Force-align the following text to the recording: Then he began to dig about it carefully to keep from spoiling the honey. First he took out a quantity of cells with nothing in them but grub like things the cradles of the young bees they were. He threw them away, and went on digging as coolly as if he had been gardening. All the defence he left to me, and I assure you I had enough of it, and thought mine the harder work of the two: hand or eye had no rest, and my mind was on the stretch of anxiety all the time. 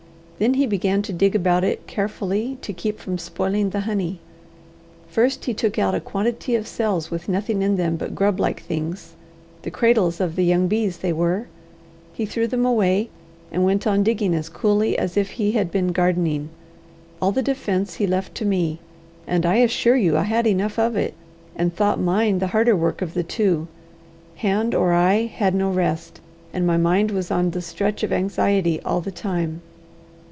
Then 0.41 0.55
he 0.55 0.65
began 0.65 1.03
to 1.03 1.13
dig 1.13 1.35
about 1.35 1.63
it 1.63 1.85
carefully 1.85 2.57
to 2.63 2.73
keep 2.73 2.97
from 2.97 3.19
spoiling 3.19 3.69
the 3.69 3.81
honey. 3.81 4.17
First 5.07 5.45
he 5.45 5.53
took 5.53 5.77
out 5.77 5.93
a 5.93 5.99
quantity 5.99 6.55
of 6.55 6.65
cells 6.65 7.11
with 7.11 7.29
nothing 7.29 7.61
in 7.61 7.75
them 7.77 7.95
but 7.95 8.15
grub 8.15 8.39
like 8.39 8.59
things 8.63 9.13
the 9.61 9.69
cradles 9.69 10.19
of 10.19 10.35
the 10.35 10.43
young 10.43 10.67
bees 10.67 10.97
they 10.97 11.13
were. 11.13 11.45
He 12.13 12.25
threw 12.25 12.47
them 12.47 12.65
away, 12.65 13.11
and 13.51 13.63
went 13.63 13.85
on 13.85 14.01
digging 14.01 14.33
as 14.33 14.49
coolly 14.49 14.97
as 14.97 15.15
if 15.15 15.29
he 15.29 15.51
had 15.51 15.69
been 15.69 15.89
gardening. 15.91 16.49
All 17.21 17.31
the 17.31 17.43
defence 17.43 17.97
he 17.97 18.07
left 18.07 18.33
to 18.37 18.43
me, 18.43 18.79
and 19.27 19.45
I 19.45 19.57
assure 19.57 19.95
you 19.95 20.17
I 20.17 20.23
had 20.23 20.47
enough 20.47 20.79
of 20.79 20.95
it, 20.95 21.13
and 21.55 21.71
thought 21.75 21.99
mine 21.99 22.39
the 22.39 22.47
harder 22.47 22.75
work 22.75 23.03
of 23.03 23.13
the 23.13 23.21
two: 23.21 23.67
hand 24.37 24.73
or 24.73 24.91
eye 24.91 25.27
had 25.27 25.53
no 25.53 25.69
rest, 25.69 26.19
and 26.51 26.65
my 26.65 26.77
mind 26.77 27.11
was 27.11 27.29
on 27.29 27.51
the 27.51 27.61
stretch 27.61 28.01
of 28.01 28.11
anxiety 28.11 28.81
all 28.81 29.01
the 29.01 29.11
time. 29.11 29.61